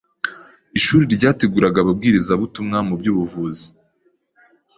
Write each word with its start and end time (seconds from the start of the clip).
Ishuri 0.77 1.03
ryateguraga 1.15 1.77
Ababwirizabutumwa 1.81 2.77
mu 2.87 2.93
by’Ubuvuzi 2.99 3.67